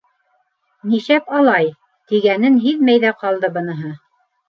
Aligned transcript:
-Нишәп 0.93 1.29
алай?- 1.41 1.71
тигәнен 2.09 2.61
һиҙмәй 2.67 3.07
ҙә 3.07 3.17
ҡалды 3.25 3.57
быныһы. 3.61 3.97